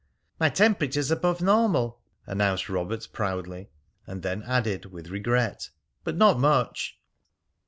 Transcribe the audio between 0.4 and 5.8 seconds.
temperature's above normal," announced Robert proudly, and then added with regret,